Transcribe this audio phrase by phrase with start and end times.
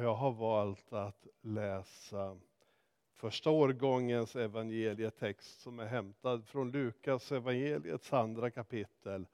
[0.00, 2.38] Jag har valt att läsa
[3.14, 9.26] första årgångens evangelietext som är hämtad från Lukas evangeliets andra kapitel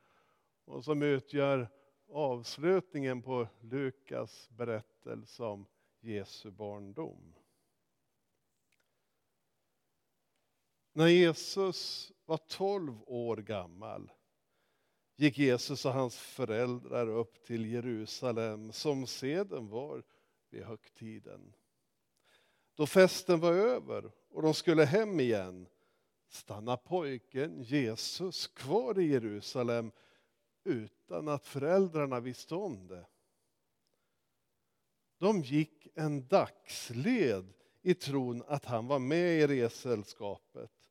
[0.64, 1.68] och som utgör
[2.08, 5.66] avslutningen på Lukas berättelse om
[6.00, 7.34] Jesu barndom.
[10.92, 14.12] När Jesus var 12 år gammal
[15.16, 20.02] gick Jesus och hans föräldrar upp till Jerusalem som seden var
[20.54, 21.54] vid högtiden.
[22.74, 25.66] Då festen var över och de skulle hem igen
[26.28, 29.90] stannade pojken Jesus kvar i Jerusalem
[30.64, 33.06] utan att föräldrarna visste om det.
[35.18, 37.52] De gick en dagsled
[37.82, 40.90] i tron att han var med i resällskapet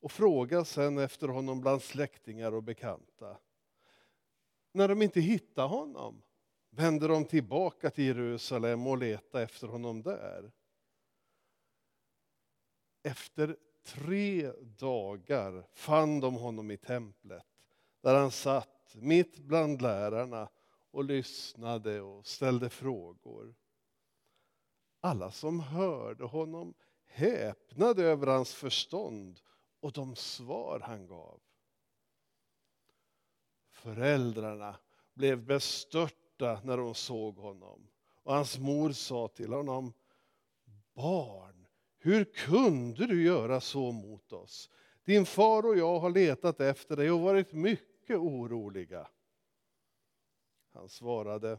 [0.00, 3.38] och frågade sen efter honom bland släktingar och bekanta.
[4.72, 6.22] När de inte hittade honom
[6.76, 10.52] vände de tillbaka till Jerusalem och letade efter honom där.
[13.02, 17.46] Efter tre dagar fann de honom i templet
[18.00, 20.48] där han satt mitt bland lärarna
[20.90, 23.54] och lyssnade och ställde frågor.
[25.00, 26.74] Alla som hörde honom
[27.06, 29.40] häpnade över hans förstånd
[29.80, 31.40] och de svar han gav.
[33.70, 34.76] Föräldrarna
[35.14, 35.38] blev
[36.38, 37.88] bestörta när de såg honom
[38.22, 39.92] och hans mor sa till honom
[40.94, 41.66] Barn,
[41.98, 44.70] hur kunde du göra så mot oss?
[45.04, 49.08] Din far och jag har letat efter dig och varit mycket oroliga.
[50.72, 51.58] Han svarade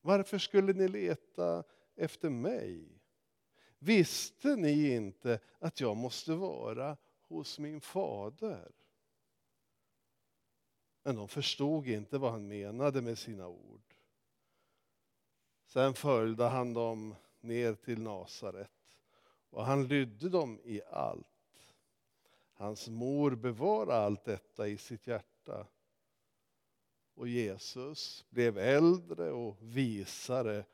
[0.00, 1.64] Varför skulle ni leta
[1.96, 3.02] efter mig?
[3.78, 6.96] Visste ni inte att jag måste vara
[7.28, 8.72] hos min fader?
[11.02, 13.94] Men de förstod inte vad han menade med sina ord.
[15.66, 18.70] Sen följde han dem ner till Nasaret
[19.50, 21.26] och han lydde dem i allt.
[22.52, 25.66] Hans mor bevarade allt detta i sitt hjärta.
[27.14, 30.64] Och Jesus blev äldre och visare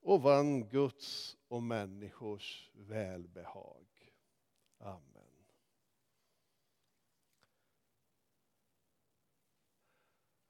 [0.00, 3.86] och vann Guds och människors välbehag.
[4.78, 5.15] Amen.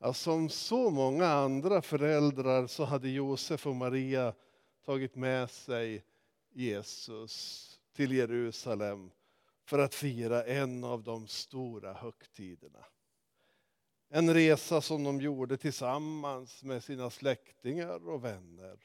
[0.07, 4.35] Ja, som så många andra föräldrar så hade Josef och Maria
[4.85, 6.05] tagit med sig
[6.53, 9.11] Jesus till Jerusalem
[9.65, 12.85] för att fira en av de stora högtiderna.
[14.09, 18.79] En resa som de gjorde tillsammans med sina släktingar och vänner.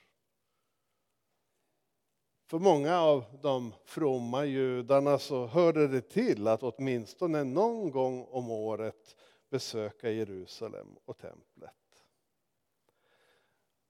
[2.45, 8.51] För många av de fromma judarna så hörde det till att åtminstone någon gång om
[8.51, 9.15] året
[9.51, 12.05] besöka Jerusalem och templet.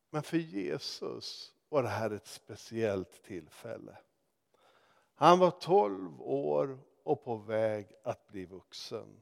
[0.09, 3.97] Men för Jesus var det här ett speciellt tillfälle.
[5.16, 9.22] Han var 12 år och på väg att bli vuxen.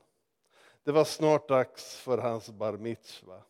[0.83, 3.43] Det var snart dags för hans bar mitzva.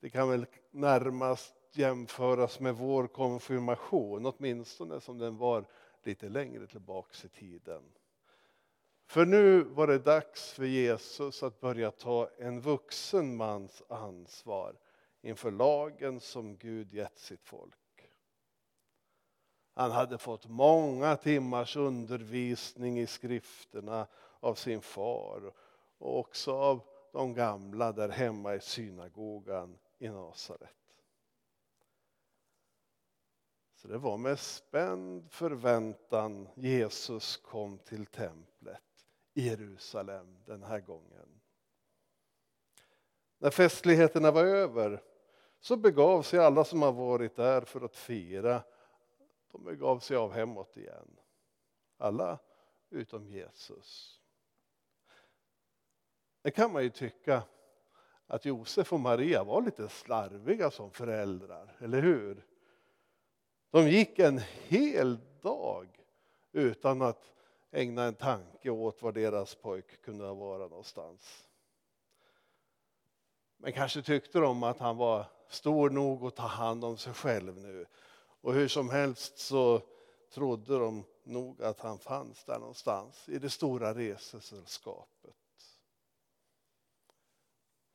[0.00, 5.64] Det kan väl närmast jämföras med vår konfirmation, åtminstone som den var
[6.02, 7.82] lite längre tillbaks i tiden.
[9.12, 14.76] För nu var det dags för Jesus att börja ta en vuxen mans ansvar
[15.22, 18.10] inför lagen som Gud gett sitt folk.
[19.74, 24.06] Han hade fått många timmars undervisning i skrifterna
[24.40, 25.52] av sin far
[25.98, 26.80] och också av
[27.12, 30.94] de gamla där hemma i synagogan i Nasaret.
[33.74, 38.82] Så det var med spänd förväntan Jesus kom till templet
[39.34, 41.40] Jerusalem den här gången.
[43.38, 45.02] När festligheterna var över
[45.60, 48.62] så begav sig alla som har varit där för att fira
[49.52, 51.16] de begav sig av hemåt igen.
[51.96, 52.38] Alla
[52.90, 54.20] utom Jesus.
[56.42, 57.42] Det kan man ju tycka
[58.26, 62.46] att Josef och Maria var lite slarviga som föräldrar, eller hur?
[63.70, 66.04] De gick en hel dag
[66.52, 67.32] utan att
[67.72, 71.48] ägna en tanke åt var deras pojk kunde vara någonstans.
[73.56, 77.56] Men kanske tyckte de att han var stor nog att ta hand om sig själv
[77.56, 77.86] nu
[78.40, 79.82] och hur som helst så
[80.30, 85.36] trodde de nog att han fanns där någonstans i det stora resesällskapet.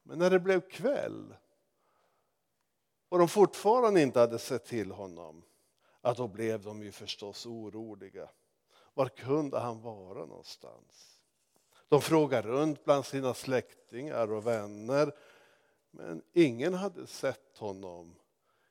[0.03, 1.35] Men när det blev kväll
[3.09, 5.43] och de fortfarande inte hade sett till honom,
[6.01, 8.29] att då blev de ju förstås oroliga.
[8.97, 11.21] Var kunde han vara någonstans?
[11.87, 15.15] De frågade runt bland sina släktingar och vänner,
[15.91, 18.15] men ingen hade sett honom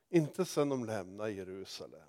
[0.09, 2.09] Inte sedan de lämnade Jerusalem.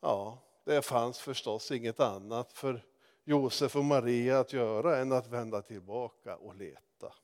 [0.00, 2.86] Ja, det fanns förstås inget annat för
[3.24, 7.14] Josef och Maria att göra än att vända tillbaka och leta.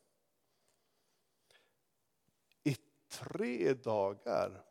[2.64, 2.76] I
[3.08, 4.64] tre dagar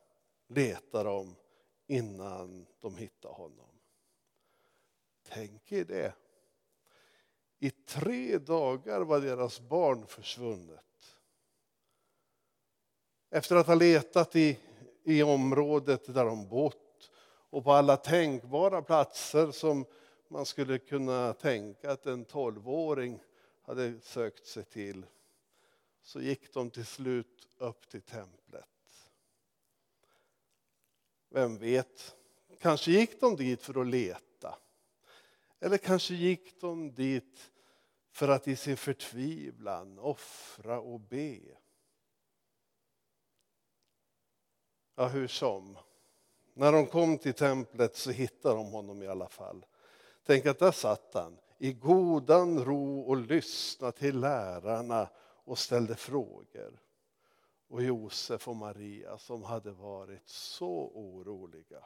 [0.47, 1.35] letade de
[1.91, 3.69] innan de hittade honom.
[5.27, 6.13] Tänk er det.
[7.59, 11.19] I tre dagar var deras barn försvunnet.
[13.29, 14.59] Efter att ha letat i,
[15.03, 17.11] i området där de bott
[17.49, 19.85] och på alla tänkbara platser som
[20.27, 23.19] man skulle kunna tänka att en tolvåring
[23.61, 25.05] hade sökt sig till
[26.01, 28.70] så gick de till slut upp till templet.
[31.33, 32.15] Vem vet,
[32.59, 34.57] kanske gick de dit för att leta.
[35.59, 37.51] Eller kanske gick de dit
[38.11, 41.39] för att i sin förtvivlan offra och be.
[44.95, 45.77] Ja, hur som.
[46.53, 49.65] När de kom till templet så hittade de honom i alla fall.
[50.23, 55.09] Tänk att där satt han i godan ro och lyssnade till lärarna
[55.43, 56.79] och ställde frågor.
[57.71, 61.83] Och Josef och Maria som hade varit så oroliga.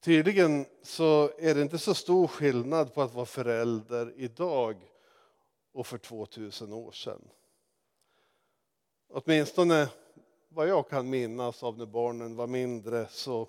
[0.00, 4.92] Tydligen så är det inte så stor skillnad på att vara förälder idag
[5.72, 7.28] och för 2000 år sedan.
[9.08, 9.88] Åtminstone
[10.48, 13.48] vad jag kan minnas av när barnen var mindre så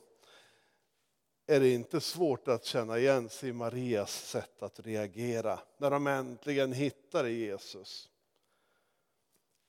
[1.48, 6.08] är det inte svårt att känna igen sig i Marias sätt att reagera när de
[6.08, 8.10] äntligen hittar Jesus.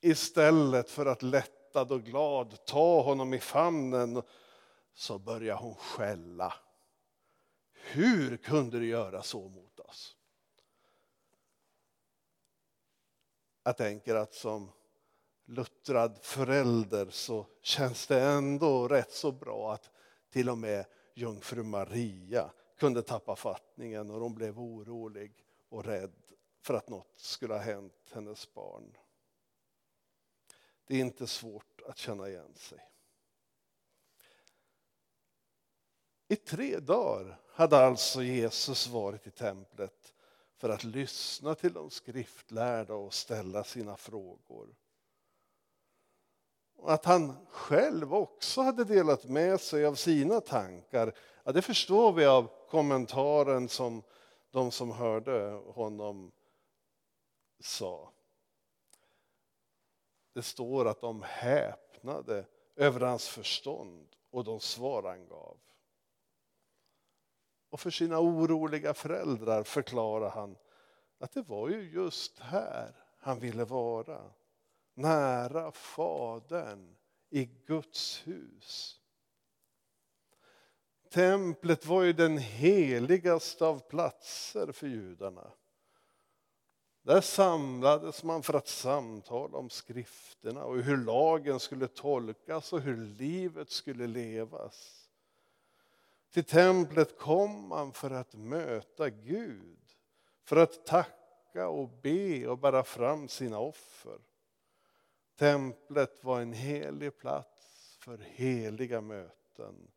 [0.06, 4.22] Istället för att lättad och glad ta honom i famnen
[4.94, 6.54] så börjar hon skälla.
[7.72, 10.16] Hur kunde du göra så mot oss?
[13.62, 14.70] Jag tänker att som
[15.44, 19.90] luttrad förälder så känns det ändå rätt så bra att
[20.30, 25.32] till och med jungfru Maria kunde tappa fattningen och hon blev orolig
[25.68, 26.12] och rädd
[26.60, 28.96] för att något skulle ha hänt hennes barn.
[30.86, 32.78] Det är inte svårt att känna igen sig.
[36.28, 40.14] I tre dagar hade alltså Jesus varit i templet
[40.56, 44.76] för att lyssna till de skriftlärda och ställa sina frågor.
[46.76, 51.12] Och att han själv också hade delat med sig av sina tankar,
[51.44, 54.02] ja, det förstår vi av kommentaren som
[54.50, 56.32] de som hörde honom
[57.60, 58.12] sa.
[60.36, 65.58] Det står att de häpnade över hans förstånd och de svar han gav.
[67.70, 70.56] Och för sina oroliga föräldrar förklarar han
[71.18, 74.32] att det var ju just här han ville vara
[74.94, 76.96] nära Fadern
[77.30, 79.00] i Guds hus.
[81.10, 85.52] Templet var ju den heligaste av platser för judarna.
[87.06, 92.96] Där samlades man för att samtala om skrifterna och hur lagen skulle tolkas och hur
[92.96, 95.08] livet skulle levas.
[96.30, 99.78] Till templet kom man för att möta Gud,
[100.44, 104.18] för att tacka och be och bära fram sina offer.
[105.38, 109.90] Templet var en helig plats för heliga möten.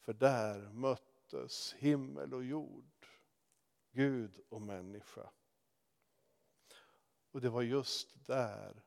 [0.00, 3.06] För där möttes himmel och jord,
[3.92, 5.30] Gud och människa.
[7.34, 8.82] Och det var just där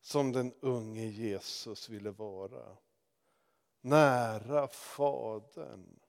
[0.00, 2.76] som den unge Jesus ville vara.
[3.80, 6.00] Nära Fadern.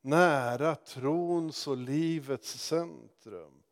[0.00, 3.62] Nära trons och livets centrum.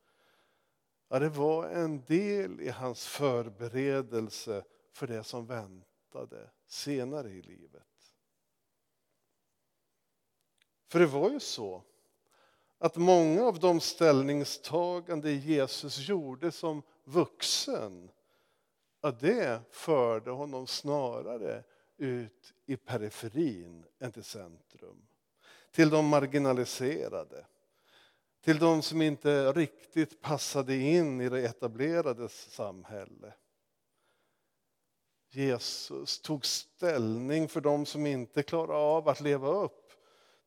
[1.09, 8.15] Ja, det var en del i hans förberedelse för det som väntade senare i livet.
[10.87, 11.85] För det var ju så
[12.83, 18.11] att många av de ställningstaganden Jesus gjorde som vuxen,
[19.01, 21.65] att det förde honom snarare
[21.97, 25.07] ut i periferin än till centrum.
[25.73, 27.47] Till de marginaliserade,
[28.45, 33.35] till de som inte riktigt passade in i det etablerade samhället.
[35.29, 39.90] Jesus tog ställning för de som inte klarade av att leva upp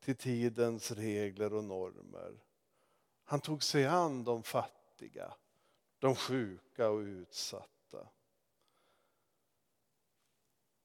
[0.04, 2.40] till tidens regler och normer.
[3.24, 5.34] Han tog sig an de fattiga,
[6.00, 8.10] de sjuka och utsatta.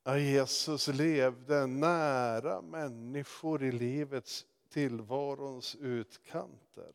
[0.03, 6.93] Ja, Jesus levde nära människor i livets tillvarons utkanter.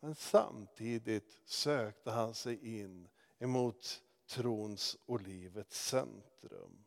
[0.00, 3.08] Men samtidigt sökte han sig in
[3.38, 6.84] emot trons och livets centrum.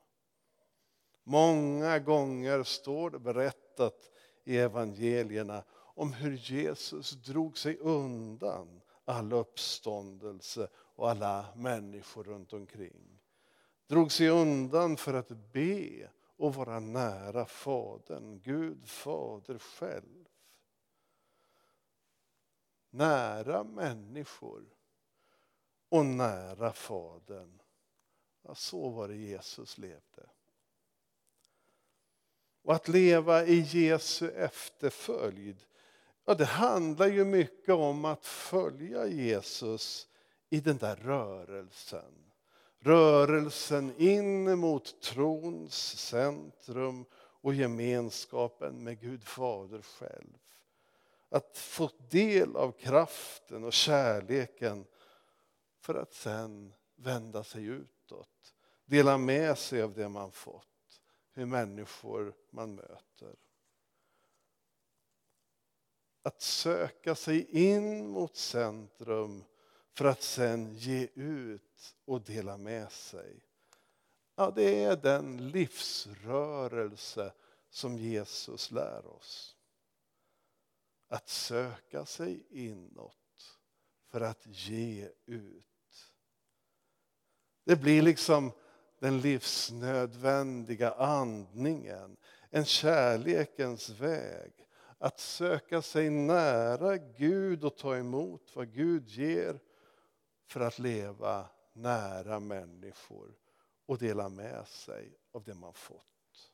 [1.28, 4.12] Många gånger står det berättat
[4.44, 13.20] i evangelierna om hur Jesus drog sig undan all uppståndelse och alla människor runt omkring.
[13.88, 20.28] Drog sig undan för att be och vara nära Fadern, Gud Fader själv.
[22.90, 24.66] Nära människor
[25.90, 27.62] och nära Fadern.
[28.42, 30.30] Ja, så var det Jesus levde.
[32.66, 35.58] Och att leva i Jesu efterföljd,
[36.26, 40.08] ja, det handlar ju mycket om att följa Jesus
[40.50, 42.32] i den där rörelsen.
[42.80, 50.38] Rörelsen in mot trons centrum och gemenskapen med Gud Fader själv.
[51.30, 54.86] Att få del av kraften och kärleken
[55.82, 58.54] för att sen vända sig utåt.
[58.86, 60.75] Dela med sig av det man fått,
[61.36, 63.36] hur människor man möter.
[66.22, 69.44] Att söka sig in mot centrum
[69.94, 73.40] för att sen ge ut och dela med sig.
[74.36, 77.34] Ja, det är den livsrörelse
[77.70, 79.56] som Jesus lär oss.
[81.08, 83.60] Att söka sig inåt
[84.08, 85.66] för att ge ut.
[87.64, 88.52] Det blir liksom
[89.00, 92.18] den livsnödvändiga andningen,
[92.50, 94.52] en kärlekens väg.
[94.98, 99.60] Att söka sig nära Gud och ta emot vad Gud ger
[100.48, 103.36] för att leva nära människor
[103.86, 106.52] och dela med sig av det man fått.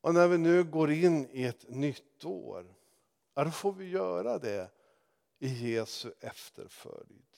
[0.00, 2.74] Och när vi nu går in i ett nytt år,
[3.34, 4.70] då får vi göra det
[5.38, 7.33] i Jesu efterföljd.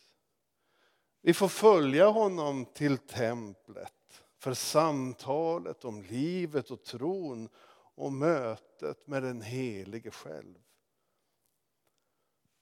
[1.26, 7.49] Vi får följa honom till templet för samtalet om livet och tron
[7.95, 10.59] och mötet med den helige själv.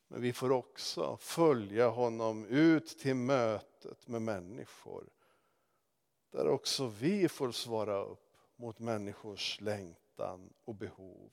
[0.08, 5.08] Men vi får också följa honom ut till mötet med människor.
[6.30, 11.30] Där också vi får svara upp mot människors längtan och behov.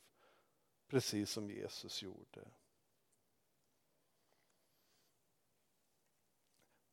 [0.88, 2.48] Precis som Jesus gjorde.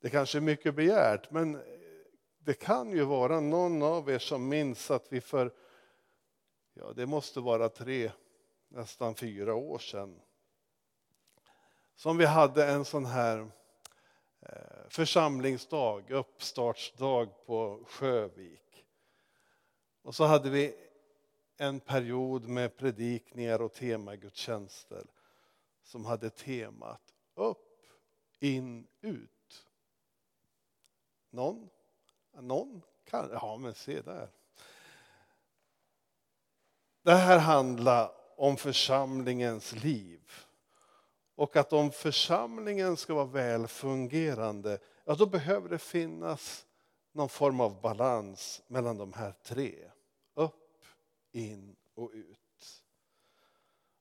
[0.01, 1.63] Det kanske är mycket begärt, men
[2.39, 5.55] det kan ju vara någon av er som minns att vi för,
[6.75, 8.13] ja det måste vara tre,
[8.69, 10.21] nästan fyra år sedan,
[11.95, 13.51] som vi hade en sån här
[14.41, 18.87] eh, församlingsdag, uppstartsdag på Sjövik.
[20.03, 20.77] Och så hade vi
[21.57, 25.07] en period med predikningar och temagudstjänster
[25.83, 27.87] som hade temat upp,
[28.41, 29.38] in, ut.
[31.31, 31.71] Någon?
[32.41, 33.31] Någon kan?
[33.33, 34.31] Ja, men se där.
[37.03, 40.33] Det här handlar om församlingens liv.
[41.35, 46.67] Och att om församlingen ska vara välfungerande ja då behöver det finnas
[47.13, 49.91] någon form av balans mellan de här tre.
[50.35, 50.85] Upp,
[51.33, 52.85] in och ut.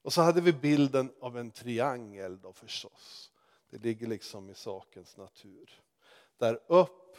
[0.01, 3.31] Och så hade vi bilden av en triangel då förstås.
[3.69, 5.81] Det ligger liksom i sakens natur.
[6.37, 7.17] Där upp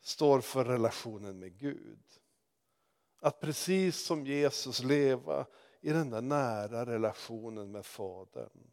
[0.00, 2.02] står för relationen med Gud.
[3.20, 5.46] Att precis som Jesus leva
[5.80, 8.70] i den där nära relationen med Fadern.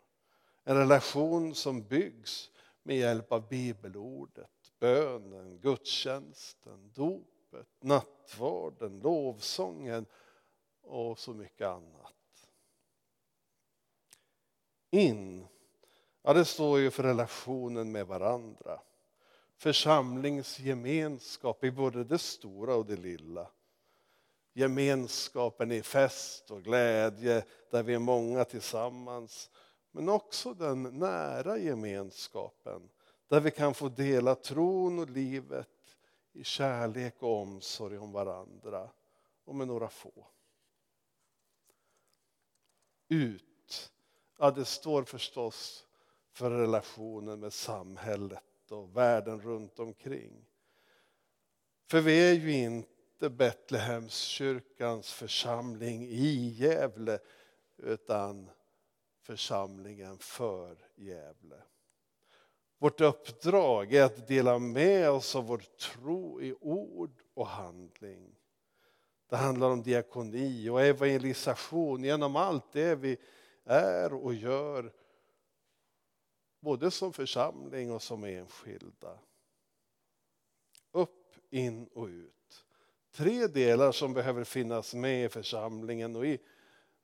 [0.64, 2.52] En relation som byggs
[2.84, 10.06] med hjälp av bibelordet, bönen, gudstjänsten, dopet, nattvarden, lovsången
[10.82, 12.14] och så mycket annat.
[14.90, 15.48] In,
[16.22, 18.82] ja det står ju för relationen med varandra
[19.64, 23.50] församlingsgemenskap i både det stora och det lilla.
[24.54, 29.50] Gemenskapen i fest och glädje där vi är många tillsammans.
[29.92, 32.90] Men också den nära gemenskapen
[33.28, 35.70] där vi kan få dela tron och livet
[36.34, 38.90] i kärlek och omsorg om varandra
[39.46, 40.28] och med några få.
[43.08, 43.92] Ut,
[44.38, 45.88] ja det står förstås
[46.32, 50.46] för relationen med samhället och världen runt omkring.
[51.90, 57.20] För vi är ju inte Betlehemskyrkans församling i Gävle
[57.78, 58.50] utan
[59.22, 61.62] församlingen för Gävle.
[62.78, 68.36] Vårt uppdrag är att dela med oss av vår tro i ord och handling.
[69.30, 73.18] Det handlar om diakoni och evangelisation genom allt det vi
[73.64, 74.94] är och gör
[76.64, 79.20] både som församling och som enskilda.
[80.92, 82.66] Upp, in och ut.
[83.12, 86.40] Tre delar som behöver finnas med i församlingen och i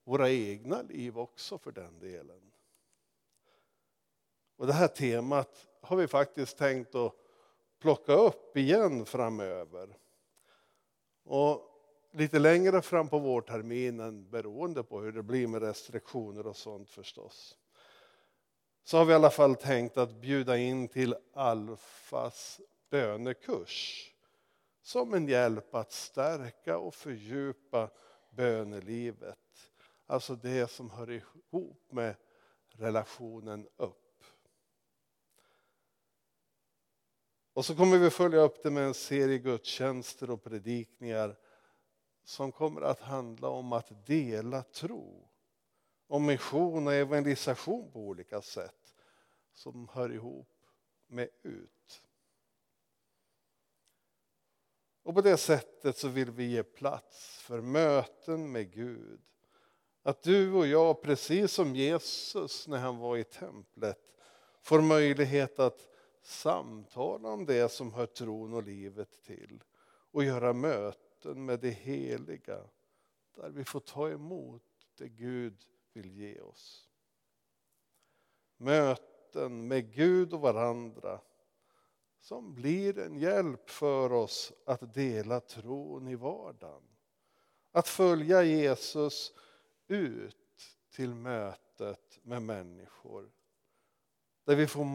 [0.04, 2.52] våra egna liv också för den delen.
[4.56, 7.16] Och det här temat har vi faktiskt tänkt att
[7.80, 9.98] plocka upp igen framöver.
[11.24, 11.70] Och
[12.12, 17.58] lite längre fram på vårterminen, beroende på hur det blir med restriktioner och sånt förstås,
[18.90, 24.10] så har vi i alla fall tänkt att bjuda in till Alfas bönekurs
[24.82, 27.90] som en hjälp att stärka och fördjupa
[28.30, 29.72] bönelivet.
[30.06, 32.16] Alltså det som hör ihop med
[32.70, 34.24] relationen upp.
[37.54, 41.40] Och så kommer vi följa upp det med en serie gudstjänster och predikningar
[42.24, 45.30] som kommer att handla om att dela tro.
[46.08, 48.79] Om mission och evangelisation på olika sätt
[49.60, 50.50] som hör ihop
[51.08, 52.02] med ut.
[55.04, 59.22] Och på det sättet så vill vi ge plats för möten med Gud.
[60.04, 64.16] Att du och jag, precis som Jesus när han var i templet,
[64.62, 65.90] får möjlighet att
[66.22, 69.64] samtala om det som hör tron och livet till
[70.12, 72.70] och göra möten med det heliga
[73.36, 74.64] där vi får ta emot
[74.98, 75.64] det Gud
[75.94, 76.90] vill ge oss.
[78.58, 81.22] Möten med Gud och varandra
[82.20, 86.84] som blir en hjälp för oss att dela tron i vardagen.
[87.72, 89.34] Att följa Jesus
[89.88, 90.36] ut
[90.90, 93.32] till mötet med människor.
[94.44, 94.86] Där vi får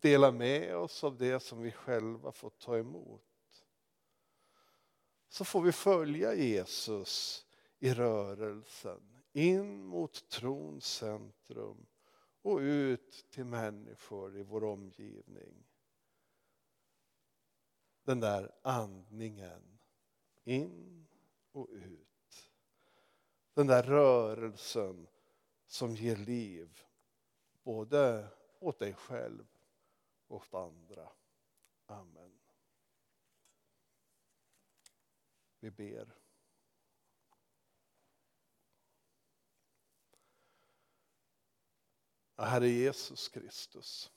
[0.00, 3.22] dela med oss av det som vi själva får ta emot.
[5.28, 7.46] Så får vi följa Jesus
[7.78, 11.86] i rörelsen in mot trons centrum
[12.48, 15.64] och ut till människor i vår omgivning
[18.08, 19.78] den där andningen
[20.44, 21.06] in
[21.52, 22.52] och ut.
[23.54, 25.08] Den där rörelsen
[25.66, 26.82] som ger liv
[27.62, 29.46] både åt dig själv
[30.26, 31.08] och åt andra.
[31.86, 32.38] Amen.
[35.60, 36.17] Vi ber.
[42.44, 44.10] Herre Jesus Kristus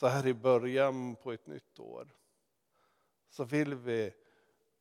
[0.00, 2.16] så här i början på ett nytt år
[3.28, 4.14] så vill vi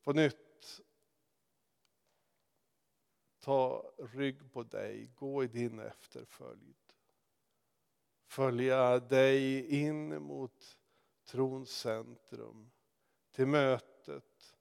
[0.03, 0.81] på nytt
[3.39, 6.75] ta rygg på dig, gå i din efterföljd.
[8.25, 10.77] Följa dig in mot
[11.25, 12.71] trons centrum,
[13.31, 14.57] till mötet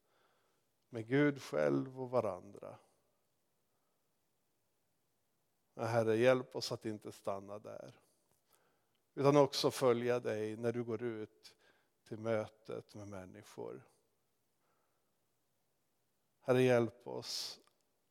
[0.89, 2.79] med Gud själv och varandra.
[5.87, 7.95] Herre, hjälp oss att inte stanna där
[9.19, 11.55] utan också följa dig när du går ut
[12.05, 13.89] till mötet med människor.
[16.41, 17.61] Herre, hjälp oss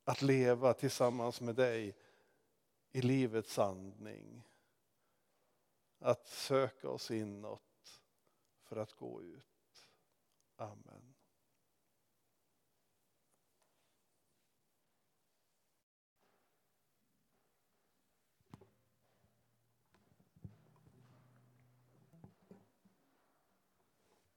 [0.03, 1.97] att leva tillsammans med dig
[2.91, 4.43] i livets andning.
[5.99, 8.01] Att söka oss inåt
[8.63, 9.89] för att gå ut.
[10.56, 11.06] Amen.